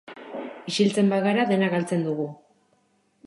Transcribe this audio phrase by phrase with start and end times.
[0.71, 2.27] Isiltzen bagara dena galtzen dugu.